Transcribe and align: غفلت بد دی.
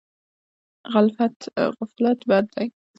غفلت 1.81 2.19
بد 2.29 2.47
دی. 2.55 2.67